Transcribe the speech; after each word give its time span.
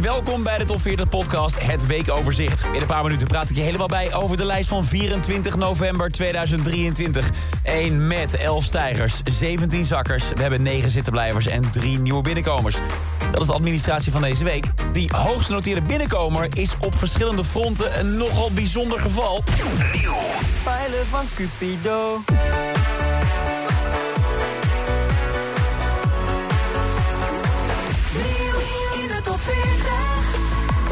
Welkom 0.00 0.42
bij 0.42 0.58
de 0.58 0.64
Top 0.64 0.80
40 0.80 1.08
podcast, 1.08 1.66
het 1.66 1.86
weekoverzicht. 1.86 2.64
In 2.72 2.80
een 2.80 2.86
paar 2.86 3.02
minuten 3.02 3.26
praat 3.26 3.50
ik 3.50 3.56
je 3.56 3.62
helemaal 3.62 3.86
bij 3.86 4.14
over 4.14 4.36
de 4.36 4.44
lijst 4.44 4.68
van 4.68 4.84
24 4.84 5.56
november 5.56 6.08
2023. 6.08 7.30
1 7.62 8.06
met 8.06 8.36
11 8.36 8.64
stijgers, 8.64 9.20
17 9.24 9.84
zakkers, 9.84 10.28
we 10.28 10.40
hebben 10.40 10.62
9 10.62 10.90
zittenblijvers 10.90 11.46
en 11.46 11.70
3 11.70 11.98
nieuwe 11.98 12.22
binnenkomers. 12.22 12.76
Dat 13.30 13.40
is 13.40 13.46
de 13.46 13.52
administratie 13.52 14.12
van 14.12 14.22
deze 14.22 14.44
week. 14.44 14.66
Die 14.92 15.10
hoogst 15.16 15.46
genoteerde 15.46 15.82
binnenkomer 15.82 16.48
is 16.52 16.74
op 16.78 16.94
verschillende 16.94 17.44
fronten 17.44 17.98
een 17.98 18.16
nogal 18.16 18.50
bijzonder 18.50 18.98
geval. 18.98 19.42
Pijlen 20.64 21.06
van 21.10 21.24
Cupido. 21.34 22.20
in 29.02 29.08
de 29.08 29.20
top 29.22 29.38
40. 29.40 29.85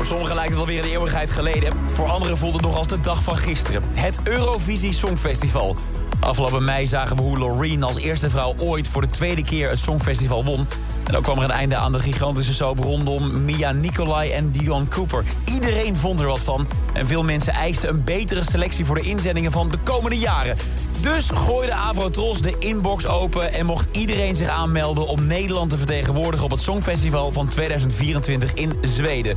Voor 0.04 0.12
sommigen 0.12 0.36
lijkt 0.36 0.52
het 0.52 0.60
alweer 0.60 0.84
een 0.84 0.90
eeuwigheid 0.90 1.30
geleden. 1.30 1.72
Voor 1.92 2.08
anderen 2.08 2.38
voelt 2.38 2.52
het 2.52 2.62
nog 2.62 2.76
als 2.76 2.86
de 2.86 3.00
dag 3.00 3.22
van 3.22 3.36
gisteren. 3.36 3.82
Het 3.92 4.18
Eurovisie 4.24 4.92
Songfestival. 4.92 5.77
Afgelopen 6.20 6.64
mei 6.64 6.86
zagen 6.86 7.16
we 7.16 7.22
hoe 7.22 7.38
Loreen 7.38 7.82
als 7.82 7.96
eerste 7.96 8.30
vrouw 8.30 8.54
ooit 8.58 8.88
voor 8.88 9.00
de 9.00 9.08
tweede 9.08 9.44
keer 9.44 9.69
het 9.69 9.78
Songfestival 9.78 10.44
won. 10.44 10.66
En 11.05 11.16
ook 11.16 11.22
kwam 11.22 11.38
er 11.38 11.44
een 11.44 11.50
einde 11.50 11.77
aan 11.77 11.92
de 11.92 12.00
gigantische 12.00 12.52
soap 12.52 12.78
rondom 12.78 13.44
Mia 13.44 13.72
Nicolai 13.72 14.30
en 14.30 14.50
Dion 14.50 14.88
Cooper. 14.88 15.24
Iedereen 15.44 15.97
vond 15.97 16.20
er 16.20 16.27
wat 16.27 16.38
van. 16.38 16.69
En 16.92 17.06
veel 17.06 17.22
mensen 17.22 17.52
eisten 17.52 17.88
een 17.88 18.05
betere 18.05 18.42
selectie 18.42 18.84
voor 18.84 18.94
de 18.94 19.00
inzendingen 19.00 19.52
van 19.52 19.70
de 19.70 19.78
komende 19.82 20.19
jaren. 20.19 20.56
Dus 21.00 21.30
gooide 21.30 21.75
Avrotros 21.75 22.42
de 22.42 22.56
inbox 22.58 23.06
open 23.06 23.52
en 23.52 23.66
mocht 23.66 23.88
iedereen 23.91 24.36
zich 24.36 24.48
aanmelden 24.48 25.06
om 25.06 25.27
Nederland 25.27 25.70
te 25.70 25.77
vertegenwoordigen 25.77 26.44
op 26.44 26.50
het 26.50 26.60
Songfestival 26.60 27.30
van 27.30 27.48
2024 27.48 28.55
in 28.55 28.72
Zweden. 28.80 29.36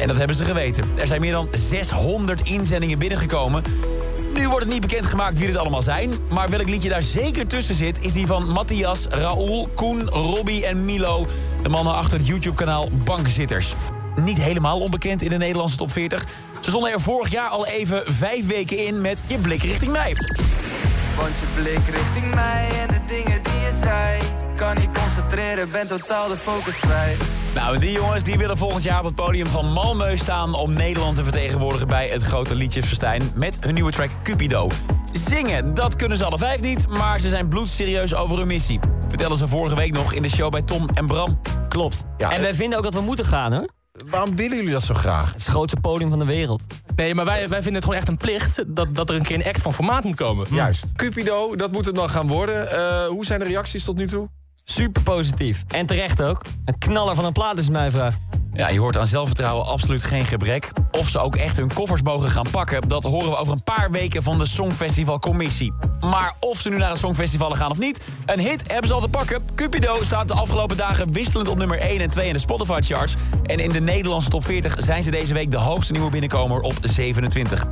En 0.00 0.08
dat 0.08 0.16
hebben 0.16 0.36
ze 0.36 0.44
geweten. 0.44 0.84
Er 0.94 1.06
zijn 1.06 1.20
meer 1.20 1.32
dan 1.32 1.48
600 1.52 2.40
inzendingen 2.40 2.98
binnengekomen. 2.98 3.62
Nu 4.34 4.48
wordt 4.48 4.64
het 4.64 4.72
niet 4.72 4.80
bekendgemaakt 4.80 5.38
wie 5.38 5.46
dit 5.46 5.56
allemaal 5.56 5.82
zijn. 5.82 6.12
Maar 6.30 6.50
welk 6.50 6.68
liedje 6.68 6.88
daar 6.88 7.02
zeker 7.02 7.46
tussen 7.46 7.74
zit... 7.74 7.98
is 8.00 8.12
die 8.12 8.26
van 8.26 8.48
Matthias, 8.48 9.06
Raoul, 9.06 9.68
Koen, 9.74 10.08
Robbie 10.08 10.66
en 10.66 10.84
Milo. 10.84 11.26
De 11.62 11.68
mannen 11.68 11.94
achter 11.94 12.18
het 12.18 12.26
YouTube-kanaal 12.26 12.88
Bankzitters. 13.04 13.74
Niet 14.16 14.38
helemaal 14.38 14.80
onbekend 14.80 15.22
in 15.22 15.30
de 15.30 15.36
Nederlandse 15.36 15.76
top 15.76 15.92
40. 15.92 16.24
Ze 16.60 16.70
stonden 16.70 16.92
er 16.92 17.00
vorig 17.00 17.30
jaar 17.30 17.48
al 17.48 17.66
even 17.66 18.02
vijf 18.04 18.46
weken 18.46 18.86
in 18.86 19.00
met 19.00 19.22
Je 19.26 19.38
blik 19.38 19.62
richting 19.62 19.92
mij. 19.92 20.16
Want 21.16 21.32
je 21.40 21.46
blik 21.62 21.96
richting 21.96 22.34
mij 22.34 22.68
en 22.80 22.88
de 22.88 23.00
dingen 23.06 23.42
die 23.42 23.60
je 23.64 23.78
zei. 23.82 24.20
Kan 24.56 24.74
niet 24.74 24.98
concentreren, 24.98 25.70
ben 25.70 25.86
totaal 25.86 26.28
de 26.28 26.36
focus 26.36 26.78
kwijt. 26.78 27.33
Nou, 27.54 27.78
die 27.78 27.92
jongens 27.92 28.22
die 28.22 28.38
willen 28.38 28.56
volgend 28.56 28.82
jaar 28.82 28.98
op 28.98 29.04
het 29.04 29.14
podium 29.14 29.46
van 29.46 29.64
Malmö 29.64 30.14
staan... 30.14 30.54
om 30.54 30.72
Nederland 30.72 31.16
te 31.16 31.22
vertegenwoordigen 31.22 31.86
bij 31.86 32.08
het 32.08 32.22
grote 32.22 32.54
liedjesfestijn... 32.54 33.22
met 33.34 33.56
hun 33.60 33.74
nieuwe 33.74 33.92
track 33.92 34.10
Cupido. 34.22 34.68
Zingen, 35.12 35.74
dat 35.74 35.96
kunnen 35.96 36.16
ze 36.16 36.24
alle 36.24 36.38
vijf 36.38 36.60
niet, 36.60 36.88
maar 36.88 37.20
ze 37.20 37.28
zijn 37.28 37.48
bloedserieus 37.48 38.14
over 38.14 38.38
hun 38.38 38.46
missie. 38.46 38.80
Vertelden 39.08 39.38
ze 39.38 39.48
vorige 39.48 39.74
week 39.74 39.92
nog 39.92 40.12
in 40.12 40.22
de 40.22 40.28
show 40.28 40.50
bij 40.50 40.62
Tom 40.62 40.88
en 40.94 41.06
Bram. 41.06 41.40
Klopt. 41.68 42.04
Ja, 42.16 42.30
en 42.30 42.36
eh, 42.36 42.42
wij 42.42 42.54
vinden 42.54 42.78
ook 42.78 42.84
dat 42.84 42.94
we 42.94 43.00
moeten 43.00 43.24
gaan, 43.24 43.52
hoor. 43.52 43.68
Waarom 44.10 44.36
willen 44.36 44.56
jullie 44.56 44.72
dat 44.72 44.82
zo 44.82 44.94
graag? 44.94 45.26
Het 45.26 45.38
is 45.38 45.44
het 45.44 45.54
grootste 45.54 45.80
podium 45.80 46.10
van 46.10 46.18
de 46.18 46.24
wereld. 46.24 46.62
Nee, 46.96 47.14
maar 47.14 47.24
wij, 47.24 47.48
wij 47.48 47.62
vinden 47.62 47.74
het 47.74 47.84
gewoon 47.84 47.98
echt 47.98 48.08
een 48.08 48.16
plicht 48.16 48.64
dat, 48.66 48.94
dat 48.94 49.10
er 49.10 49.16
een 49.16 49.22
keer 49.22 49.36
een 49.36 49.46
act 49.46 49.62
van 49.62 49.72
formaat 49.72 50.04
moet 50.04 50.16
komen. 50.16 50.46
Juist. 50.50 50.92
Cupido, 50.92 51.56
dat 51.56 51.72
moet 51.72 51.84
het 51.84 51.94
dan 51.94 52.10
gaan 52.10 52.26
worden. 52.26 52.70
Eh, 52.70 53.06
hoe 53.06 53.24
zijn 53.24 53.38
de 53.38 53.44
reacties 53.44 53.84
tot 53.84 53.96
nu 53.96 54.06
toe? 54.06 54.28
Super 54.64 55.02
positief. 55.02 55.64
En 55.68 55.86
terecht 55.86 56.22
ook. 56.22 56.42
Een 56.64 56.78
knaller 56.78 57.14
van 57.14 57.24
een 57.24 57.32
plaat 57.32 57.58
is 57.58 57.68
mijn 57.68 57.90
vraag. 57.90 58.14
Ja, 58.50 58.68
je 58.68 58.78
hoort 58.78 58.96
aan 58.96 59.06
zelfvertrouwen 59.06 59.66
absoluut 59.66 60.04
geen 60.04 60.24
gebrek. 60.24 60.72
Of 60.92 61.08
ze 61.08 61.18
ook 61.18 61.36
echt 61.36 61.56
hun 61.56 61.72
koffers 61.72 62.02
mogen 62.02 62.30
gaan 62.30 62.46
pakken... 62.50 62.88
dat 62.88 63.02
horen 63.02 63.30
we 63.30 63.36
over 63.36 63.52
een 63.52 63.62
paar 63.64 63.90
weken 63.90 64.22
van 64.22 64.38
de 64.38 64.46
Songfestivalcommissie. 64.46 65.72
Maar 66.00 66.34
of 66.40 66.60
ze 66.60 66.68
nu 66.68 66.76
naar 66.76 66.90
het 66.90 66.98
Songfestival 66.98 67.50
gaan 67.50 67.70
of 67.70 67.78
niet... 67.78 68.04
een 68.26 68.40
hit 68.40 68.62
hebben 68.72 68.88
ze 68.88 68.94
al 68.94 69.00
te 69.00 69.08
pakken. 69.08 69.42
Cupido 69.54 70.02
staat 70.02 70.28
de 70.28 70.34
afgelopen 70.34 70.76
dagen 70.76 71.12
wisselend 71.12 71.48
op 71.48 71.56
nummer 71.56 71.78
1 71.78 72.00
en 72.00 72.10
2 72.10 72.26
in 72.26 72.32
de 72.32 72.38
Spotify-charts. 72.38 73.14
En 73.42 73.58
in 73.58 73.68
de 73.68 73.80
Nederlandse 73.80 74.28
top 74.30 74.44
40 74.44 74.76
zijn 74.78 75.02
ze 75.02 75.10
deze 75.10 75.34
week 75.34 75.50
de 75.50 75.58
hoogste 75.58 75.92
nieuwe 75.92 76.10
binnenkomer 76.10 76.60
op 76.60 76.74
27. 76.80 77.64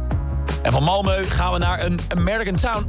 En 0.63 0.73
van 0.73 0.83
Malmö 0.83 1.27
gaan 1.29 1.53
we 1.53 1.59
naar 1.59 1.85
een 1.85 1.99
American 2.09 2.57
Town. 2.57 2.87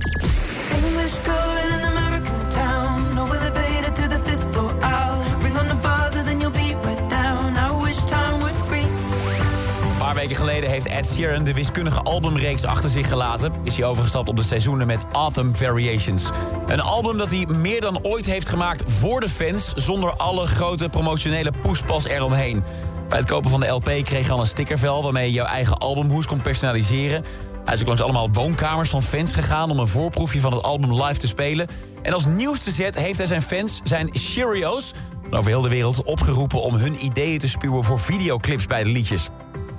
Weken 10.24 10.38
geleden 10.38 10.70
heeft 10.70 10.86
Ed 10.86 11.08
Sheeran 11.08 11.44
de 11.44 11.54
wiskundige 11.54 12.02
albumreeks 12.02 12.64
achter 12.64 12.90
zich 12.90 13.08
gelaten. 13.08 13.54
Is 13.64 13.78
hij 13.78 13.86
overgestapt 13.86 14.30
op 14.30 14.38
de 14.38 14.44
seizoenen 14.44 14.88
met 14.88 15.06
Autumn 15.12 15.56
Variations. 15.56 16.30
Een 16.66 16.82
album 16.82 17.18
dat 17.18 17.30
hij 17.30 17.48
meer 17.58 17.82
dan 17.82 18.04
ooit 18.04 18.26
heeft 18.26 18.48
gemaakt 18.48 18.92
voor 18.92 19.20
de 19.20 19.30
fans... 19.30 19.74
zonder 19.76 20.14
alle 20.16 20.46
grote 20.46 20.90
promotionele 20.90 21.52
poespas 21.62 22.06
eromheen. 22.06 22.64
Bij 23.10 23.18
het 23.18 23.28
kopen 23.28 23.50
van 23.50 23.60
de 23.60 23.68
LP 23.68 23.84
kreeg 23.84 24.26
je 24.26 24.32
al 24.32 24.40
een 24.40 24.48
stickervel... 24.48 25.04
waarmee 25.04 25.28
je 25.28 25.34
jouw 25.34 25.46
eigen 25.46 25.78
albumhoes 25.78 26.26
kon 26.26 26.42
personaliseren. 26.42 27.24
Hij 27.66 27.74
is 27.74 27.80
ook 27.80 27.88
langs 27.88 28.02
allemaal 28.02 28.32
woonkamers 28.32 28.90
van 28.90 29.04
fans 29.04 29.34
gegaan... 29.34 29.70
om 29.70 29.80
een 29.80 29.88
voorproefje 29.88 30.40
van 30.40 30.54
het 30.54 30.64
album 30.64 31.04
live 31.04 31.20
te 31.20 31.28
spelen. 31.28 31.68
En 32.02 32.14
als 32.14 32.26
nieuwste 32.26 32.72
zet 32.72 33.00
heeft 33.00 33.18
hij 33.18 33.28
zijn 33.28 33.42
fans, 33.42 33.82
zijn 33.84 34.10
Cheerios... 34.12 34.94
over 35.32 35.50
heel 35.50 35.62
de 35.62 35.70
wereld 35.70 36.04
opgeroepen 36.04 36.62
om 36.62 36.76
hun 36.76 37.06
ideeën 37.06 37.40
te 37.40 37.48
spuwen... 37.48 37.84
voor 37.84 38.00
videoclips 38.00 38.68
bij 38.68 38.84
de 38.84 38.90
liedjes. 38.90 39.30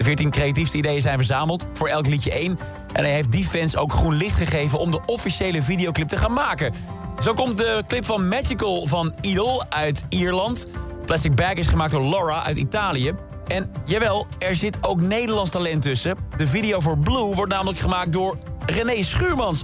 De 0.04 0.10
14 0.10 0.31
creatiefste 0.31 0.76
ideeën 0.76 1.00
zijn 1.00 1.16
verzameld, 1.16 1.66
voor 1.72 1.88
elk 1.88 2.06
liedje 2.06 2.32
één. 2.32 2.59
En 2.92 3.04
hij 3.04 3.12
heeft 3.12 3.32
die 3.32 3.44
fans 3.44 3.76
ook 3.76 3.92
groen 3.92 4.15
licht 4.15 4.37
gegeven 4.37 4.78
om 4.78 4.91
de 4.91 5.00
officiële 5.06 5.62
videoclip 5.62 6.09
te 6.09 6.16
gaan 6.16 6.32
maken. 6.32 6.75
Zo 7.22 7.34
komt 7.34 7.59
de 7.59 7.82
clip 7.88 8.04
van 8.04 8.28
Magical 8.28 8.87
van 8.87 9.14
Idol 9.20 9.62
uit 9.69 10.04
Ierland. 10.09 10.66
Plastic 11.06 11.34
Bag 11.34 11.53
is 11.53 11.66
gemaakt 11.66 11.91
door 11.91 12.09
Laura 12.09 12.43
uit 12.43 12.56
Italië. 12.56 13.12
En 13.47 13.70
jawel, 13.84 14.26
er 14.38 14.54
zit 14.54 14.78
ook 14.81 15.00
Nederlands 15.00 15.50
talent 15.50 15.82
tussen. 15.82 16.16
De 16.37 16.47
video 16.47 16.81
voor 16.81 16.98
Blue 16.98 17.34
wordt 17.34 17.53
namelijk 17.53 17.78
gemaakt 17.78 18.12
door 18.12 18.38
René 18.66 19.03
Schuurmans. 19.03 19.62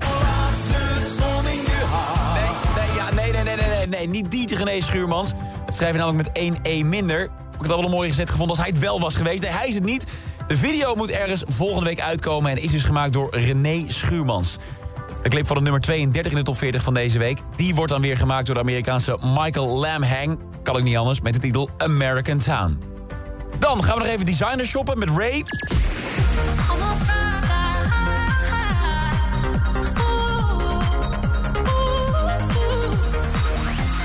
Nee, 3.15 3.33
nee, 3.33 3.43
nee, 3.43 3.57
nee, 3.57 3.67
nee, 3.67 3.87
nee, 3.87 4.09
niet 4.09 4.31
die 4.31 4.57
René 4.57 4.81
Schuurmans. 4.81 5.33
Dat 5.67 5.75
schrijf 5.75 5.93
je 5.93 5.99
namelijk 5.99 6.29
met 6.29 6.37
één 6.37 6.57
E 6.63 6.83
minder. 6.83 7.23
Ik 7.23 7.31
had 7.57 7.59
het 7.59 7.69
wel 7.69 7.85
een 7.85 7.91
mooie 7.91 8.09
gezet 8.09 8.31
gevonden 8.31 8.57
als 8.57 8.65
hij 8.65 8.75
het 8.75 8.85
wel 8.85 9.01
was 9.01 9.15
geweest. 9.15 9.43
Nee, 9.43 9.51
hij 9.51 9.69
is 9.69 9.75
het 9.75 9.85
niet. 9.85 10.07
De 10.51 10.57
video 10.57 10.95
moet 10.95 11.11
ergens 11.11 11.43
volgende 11.47 11.85
week 11.85 12.01
uitkomen... 12.01 12.51
en 12.51 12.63
is 12.63 12.71
dus 12.71 12.83
gemaakt 12.83 13.13
door 13.13 13.37
René 13.37 13.85
Schuurmans. 13.87 14.57
De 15.23 15.29
clip 15.29 15.47
van 15.47 15.57
de 15.57 15.63
nummer 15.63 15.81
32 15.81 16.33
in 16.33 16.39
de 16.39 16.45
top 16.45 16.57
40 16.57 16.83
van 16.83 16.95
deze 16.95 17.19
week... 17.19 17.39
die 17.57 17.75
wordt 17.75 17.93
dan 17.93 18.01
weer 18.01 18.17
gemaakt 18.17 18.47
door 18.47 18.55
de 18.55 18.61
Amerikaanse 18.61 19.19
Michael 19.23 19.79
Lamhang. 19.79 20.39
Kan 20.63 20.77
ik 20.77 20.83
niet 20.83 20.97
anders, 20.97 21.21
met 21.21 21.35
de 21.35 21.41
titel 21.41 21.71
American 21.79 22.39
Town. 22.39 22.79
Dan 23.59 23.85
gaan 23.85 23.95
we 23.95 24.01
nog 24.01 24.13
even 24.13 24.27
designer 24.27 24.67
shoppen 24.67 24.99
met 24.99 25.09
Ray. 25.11 25.45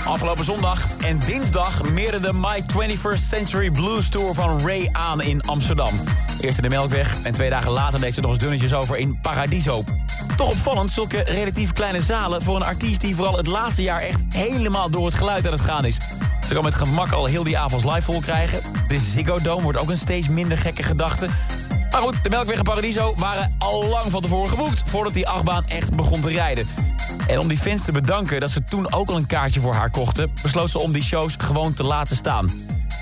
Afgelopen 0.05 0.45
zondag 0.45 0.85
en 0.97 1.19
dinsdag 1.19 1.89
meerde 1.91 2.19
de 2.19 2.33
My 2.33 2.63
21st 2.63 3.27
Century 3.29 3.71
Blues 3.71 4.09
Tour 4.09 4.33
van 4.33 4.61
Ray 4.61 4.89
aan 4.91 5.21
in 5.21 5.41
Amsterdam. 5.41 5.93
Eerst 6.39 6.57
in 6.57 6.63
de 6.63 6.69
Melkweg 6.69 7.23
en 7.23 7.33
twee 7.33 7.49
dagen 7.49 7.71
later 7.71 7.99
deed 7.99 8.13
ze 8.13 8.21
nog 8.21 8.31
eens 8.31 8.39
dunnetjes 8.39 8.73
over 8.73 8.97
in 8.97 9.19
Paradiso. 9.21 9.83
Toch 10.37 10.51
opvallend, 10.51 10.91
zulke 10.91 11.23
relatief 11.23 11.73
kleine 11.73 12.01
zalen 12.01 12.41
voor 12.41 12.55
een 12.55 12.63
artiest 12.63 13.01
die 13.01 13.15
vooral 13.15 13.37
het 13.37 13.47
laatste 13.47 13.81
jaar 13.81 14.01
echt 14.01 14.21
helemaal 14.33 14.89
door 14.89 15.05
het 15.05 15.15
geluid 15.15 15.45
aan 15.45 15.53
het 15.53 15.61
gaan 15.61 15.85
is. 15.85 15.97
Ze 16.47 16.53
kan 16.53 16.63
met 16.63 16.75
gemak 16.75 17.11
al 17.11 17.25
heel 17.25 17.43
die 17.43 17.57
avonds 17.57 17.85
live 17.85 18.01
vol 18.01 18.19
krijgen. 18.19 18.59
De 18.87 18.97
Ziggo 18.97 19.39
Dome 19.39 19.63
wordt 19.63 19.77
ook 19.77 19.89
een 19.89 19.97
steeds 19.97 20.29
minder 20.29 20.57
gekke 20.57 20.83
gedachte. 20.83 21.27
Maar 21.91 22.01
goed, 22.01 22.23
de 22.23 22.29
Melkweg 22.29 22.57
en 22.57 22.63
Paradiso 22.63 23.13
waren 23.17 23.55
al 23.57 23.85
lang 23.85 24.11
van 24.11 24.21
tevoren 24.21 24.49
geboekt... 24.49 24.83
voordat 24.89 25.13
die 25.13 25.27
achtbaan 25.27 25.67
echt 25.67 25.95
begon 25.95 26.21
te 26.21 26.29
rijden. 26.29 26.67
En 27.27 27.39
om 27.39 27.47
die 27.47 27.57
fans 27.57 27.85
te 27.85 27.91
bedanken 27.91 28.39
dat 28.39 28.49
ze 28.49 28.63
toen 28.63 28.93
ook 28.93 29.09
al 29.09 29.15
een 29.15 29.25
kaartje 29.25 29.59
voor 29.59 29.73
haar 29.73 29.89
kochten... 29.89 30.29
besloot 30.41 30.69
ze 30.69 30.79
om 30.79 30.91
die 30.91 31.03
shows 31.03 31.35
gewoon 31.37 31.73
te 31.73 31.83
laten 31.83 32.15
staan. 32.15 32.49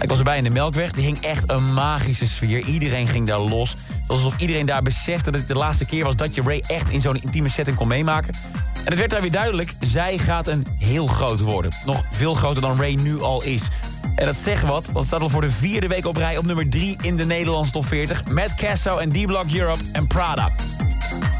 Ik 0.01 0.09
was 0.09 0.17
erbij 0.17 0.37
in 0.37 0.43
de 0.43 0.49
Melkweg, 0.49 0.91
die 0.91 1.03
hing 1.03 1.19
echt 1.19 1.51
een 1.51 1.73
magische 1.73 2.27
sfeer. 2.27 2.65
Iedereen 2.65 3.07
ging 3.07 3.27
daar 3.27 3.39
los. 3.39 3.75
Alsof 4.07 4.37
iedereen 4.37 4.65
daar 4.65 4.81
besefte 4.81 5.31
dat 5.31 5.39
het 5.39 5.49
de 5.49 5.55
laatste 5.55 5.85
keer 5.85 6.03
was... 6.03 6.15
dat 6.15 6.35
je 6.35 6.41
Ray 6.41 6.63
echt 6.67 6.89
in 6.89 7.01
zo'n 7.01 7.21
intieme 7.21 7.49
setting 7.49 7.77
kon 7.77 7.87
meemaken. 7.87 8.33
En 8.73 8.89
het 8.89 8.97
werd 8.97 9.09
daar 9.09 9.21
weer 9.21 9.31
duidelijk, 9.31 9.73
zij 9.79 10.17
gaat 10.17 10.47
een 10.47 10.65
heel 10.79 11.07
groot 11.07 11.39
worden. 11.39 11.71
Nog 11.85 12.03
veel 12.11 12.33
groter 12.33 12.61
dan 12.61 12.77
Ray 12.77 12.93
nu 12.93 13.21
al 13.21 13.43
is. 13.43 13.67
En 14.15 14.25
dat 14.25 14.35
zegt 14.35 14.61
wat, 14.61 14.85
want 14.85 14.97
het 14.97 15.05
staat 15.05 15.21
al 15.21 15.29
voor 15.29 15.41
de 15.41 15.49
vierde 15.49 15.87
week 15.87 16.05
op 16.05 16.17
rij... 16.17 16.37
op 16.37 16.45
nummer 16.45 16.69
3 16.69 16.97
in 17.01 17.15
de 17.15 17.25
Nederlandse 17.25 17.71
top 17.71 17.85
40... 17.85 18.25
met 18.25 18.55
Casso 18.55 18.97
en 18.97 19.09
D-Block 19.09 19.51
Europe 19.51 19.83
en 19.91 20.07
Prada. 20.07 20.49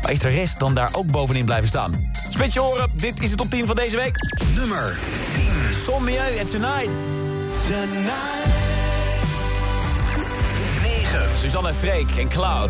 Maar 0.04 0.12
is 0.12 0.20
de 0.20 0.30
rest 0.30 0.60
dan 0.60 0.74
daar 0.74 0.90
ook 0.92 1.06
bovenin 1.06 1.46
blijven 1.46 1.68
staan? 1.68 2.12
Spits 2.30 2.54
je 2.54 2.64
oren, 2.64 2.90
dit 2.96 3.22
is 3.22 3.30
de 3.30 3.36
top 3.36 3.50
10 3.50 3.66
van 3.66 3.76
deze 3.76 3.96
week. 3.96 4.16
Nummer 4.56 4.98
Som 5.86 6.04
Milieu 6.04 6.38
en 6.38 6.48
Tonight. 6.48 6.90
9. 7.70 7.84
Suzanne 11.40 11.68
en 11.68 11.76
Freek 11.76 12.16
en 12.18 12.28
Cloud. 12.28 12.70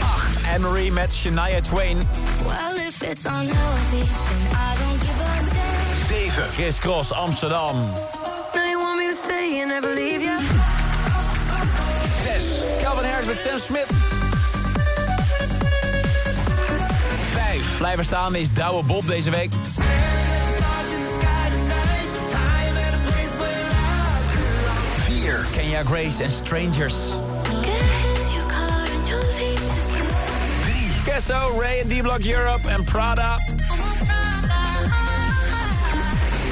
8. 0.00 0.44
Anne-Marie 0.54 0.92
met 0.92 1.14
Shania 1.14 1.60
Twain. 1.60 1.96
Well, 2.44 2.86
if 2.86 3.02
it's 3.02 3.24
unhealthy, 3.24 4.02
then 4.02 4.46
I 4.52 4.74
don't 4.76 5.00
give 5.00 5.20
a 5.20 5.38
damn. 5.54 6.30
7. 6.30 6.50
Chris 6.54 6.78
Cross, 6.78 7.12
Amsterdam. 7.12 7.76
Now 8.54 8.68
you 8.68 8.78
want 8.78 8.98
me 8.98 9.06
to 9.06 9.16
stay 9.24 9.60
and 9.60 9.70
never 9.70 9.94
leave 9.94 10.22
you? 10.22 10.38
6. 12.24 12.62
Calvin 12.80 13.04
Harris 13.04 13.26
met 13.26 13.36
Sam 13.36 13.58
Smith. 13.58 14.13
Blijven 17.78 18.04
staan 18.04 18.34
is 18.34 18.52
Douwe 18.52 18.82
Bob 18.82 19.06
deze 19.06 19.30
week. 19.30 19.52
4. 25.04 25.46
Kenya 25.52 25.82
Grace 25.82 26.22
en 26.22 26.30
Strangers. 26.30 26.94
Kesso, 31.04 31.58
Ray 31.60 31.78
en 31.80 31.88
D-Block 31.88 32.24
Europe 32.24 32.68
en 32.68 32.84
Prada. 32.84 33.38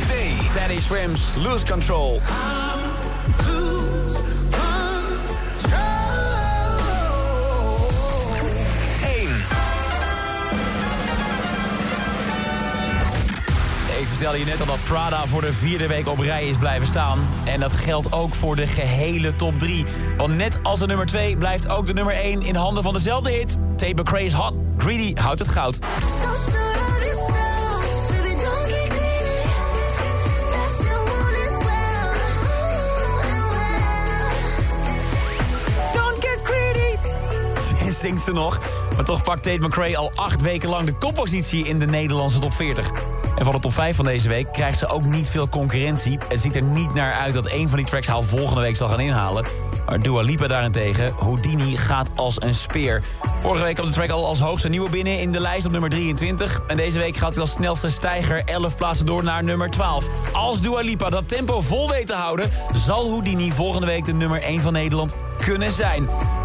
2. 0.09 0.37
Daddy 0.55 0.81
Shrimps, 0.81 1.21
Lose 1.37 1.65
Control. 1.67 2.21
Vertelde 14.23 14.47
je 14.47 14.57
net 14.57 14.69
al 14.69 14.77
dat 14.77 14.85
Prada 14.85 15.27
voor 15.27 15.41
de 15.41 15.53
vierde 15.53 15.87
week 15.87 16.09
op 16.09 16.19
rij 16.19 16.49
is 16.49 16.57
blijven 16.57 16.87
staan. 16.87 17.29
En 17.45 17.61
dat 17.61 17.73
geldt 17.73 18.13
ook 18.13 18.35
voor 18.35 18.57
de 18.57 18.67
gehele 18.67 19.37
top 19.37 19.59
3. 19.59 19.85
Want 20.17 20.35
net 20.35 20.59
als 20.63 20.79
de 20.79 20.87
nummer 20.87 21.07
2 21.07 21.37
blijft 21.37 21.69
ook 21.69 21.87
de 21.87 21.93
nummer 21.93 22.15
1 22.15 22.43
in 22.43 22.55
handen 22.55 22.83
van 22.83 22.93
dezelfde 22.93 23.31
hit. 23.31 23.57
Tate 23.77 24.03
McRae's 24.03 24.33
Hot. 24.33 24.55
Greedy 24.77 25.21
houdt 25.21 25.39
het 25.39 25.49
goud. 25.49 25.79
Zingt 38.03 38.25
ze 38.25 38.33
nog. 38.33 38.61
Maar 38.95 39.05
toch 39.05 39.23
pakt 39.23 39.43
Tate 39.43 39.67
McRae 39.67 39.97
al 39.97 40.13
acht 40.15 40.41
weken 40.41 40.69
lang 40.69 40.85
de 40.85 40.93
koppositie 40.93 41.65
in 41.65 41.79
de 41.79 41.87
Nederlandse 41.87 42.39
top 42.39 42.53
40. 42.53 42.91
En 43.37 43.45
van 43.45 43.55
de 43.55 43.61
top 43.61 43.73
5 43.73 43.97
van 43.97 44.05
deze 44.05 44.29
week 44.29 44.47
krijgt 44.53 44.79
ze 44.79 44.87
ook 44.87 45.05
niet 45.05 45.29
veel 45.29 45.49
concurrentie. 45.49 46.19
Het 46.29 46.41
ziet 46.41 46.57
er 46.57 46.63
niet 46.63 46.95
naar 46.95 47.13
uit 47.13 47.35
dat 47.35 47.51
een 47.51 47.69
van 47.69 47.79
die 47.79 47.87
tracks 47.87 48.07
haar 48.07 48.23
volgende 48.23 48.61
week 48.61 48.77
zal 48.77 48.89
gaan 48.89 49.01
inhalen. 49.01 49.45
Maar 49.87 50.01
Dua 50.01 50.23
Lipa 50.23 50.47
daarentegen, 50.47 51.13
Houdini 51.19 51.77
gaat 51.77 52.11
als 52.15 52.43
een 52.43 52.55
speer. 52.55 53.03
Vorige 53.41 53.65
week 53.65 53.75
kwam 53.75 53.87
de 53.87 53.93
track 53.93 54.11
al 54.11 54.27
als 54.27 54.41
hoogste 54.41 54.69
nieuwe 54.69 54.91
binnen 54.91 55.21
in 55.21 55.33
de 55.33 55.41
lijst 55.41 55.67
op 55.67 55.73
nummer 55.73 55.91
23. 55.91 56.63
En 56.67 56.77
deze 56.77 56.99
week 56.99 57.17
gaat 57.17 57.33
hij 57.33 57.41
als 57.41 57.53
snelste 57.53 57.91
stijger 57.91 58.43
11 58.45 58.77
plaatsen 58.77 59.07
door 59.07 59.25
naar 59.25 59.45
nummer 59.45 59.71
12. 59.71 60.05
Als 60.33 60.61
Dua 60.61 60.81
Lipa 60.81 61.11
dat 61.11 61.29
tempo 61.29 61.61
vol 61.61 61.91
weet 61.91 62.07
te 62.07 62.15
houden... 62.15 62.51
zal 62.73 63.09
Houdini 63.09 63.53
volgende 63.53 63.87
week 63.87 64.05
de 64.05 64.15
nummer 64.15 64.43
1 64.43 64.61
van 64.61 64.73
Nederland 64.73 65.15
kunnen 65.39 65.73
zijn. 65.73 66.09